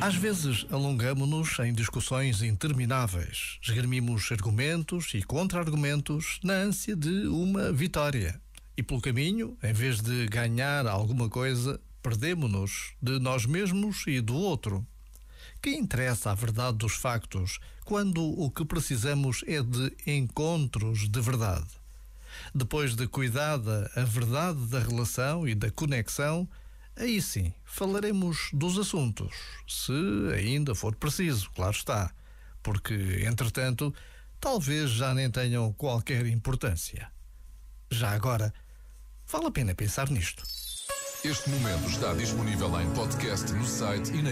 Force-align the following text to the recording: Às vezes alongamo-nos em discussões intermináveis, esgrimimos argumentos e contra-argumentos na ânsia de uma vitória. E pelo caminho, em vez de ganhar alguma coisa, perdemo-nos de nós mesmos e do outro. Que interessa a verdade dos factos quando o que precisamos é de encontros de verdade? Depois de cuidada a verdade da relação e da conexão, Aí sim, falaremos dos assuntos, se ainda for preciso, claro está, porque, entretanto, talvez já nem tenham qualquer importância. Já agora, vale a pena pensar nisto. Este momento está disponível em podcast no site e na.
Às 0.00 0.14
vezes 0.14 0.66
alongamo-nos 0.70 1.58
em 1.58 1.74
discussões 1.74 2.42
intermináveis, 2.42 3.58
esgrimimos 3.62 4.32
argumentos 4.32 5.12
e 5.12 5.22
contra-argumentos 5.22 6.40
na 6.42 6.54
ânsia 6.54 6.96
de 6.96 7.26
uma 7.26 7.70
vitória. 7.70 8.40
E 8.76 8.82
pelo 8.82 9.02
caminho, 9.02 9.58
em 9.62 9.74
vez 9.74 10.00
de 10.00 10.26
ganhar 10.26 10.86
alguma 10.86 11.28
coisa, 11.28 11.78
perdemo-nos 12.02 12.94
de 13.02 13.18
nós 13.18 13.44
mesmos 13.44 14.04
e 14.06 14.22
do 14.22 14.34
outro. 14.34 14.86
Que 15.60 15.74
interessa 15.74 16.30
a 16.30 16.34
verdade 16.34 16.78
dos 16.78 16.94
factos 16.94 17.58
quando 17.84 18.22
o 18.22 18.50
que 18.50 18.64
precisamos 18.64 19.44
é 19.46 19.62
de 19.62 19.92
encontros 20.06 21.10
de 21.10 21.20
verdade? 21.20 21.68
Depois 22.54 22.94
de 22.94 23.06
cuidada 23.06 23.90
a 23.94 24.02
verdade 24.02 24.66
da 24.66 24.78
relação 24.78 25.46
e 25.46 25.54
da 25.54 25.70
conexão, 25.70 26.48
Aí 27.00 27.22
sim, 27.22 27.54
falaremos 27.64 28.50
dos 28.52 28.76
assuntos, 28.76 29.34
se 29.66 29.90
ainda 30.34 30.74
for 30.74 30.94
preciso, 30.94 31.50
claro 31.52 31.74
está, 31.74 32.12
porque, 32.62 33.24
entretanto, 33.26 33.94
talvez 34.38 34.90
já 34.90 35.14
nem 35.14 35.30
tenham 35.30 35.72
qualquer 35.72 36.26
importância. 36.26 37.10
Já 37.90 38.10
agora, 38.10 38.52
vale 39.26 39.46
a 39.46 39.50
pena 39.50 39.74
pensar 39.74 40.10
nisto. 40.10 40.42
Este 41.24 41.48
momento 41.48 41.88
está 41.88 42.12
disponível 42.12 42.78
em 42.78 42.90
podcast 42.90 43.50
no 43.50 43.64
site 43.64 44.10
e 44.12 44.20
na. 44.20 44.30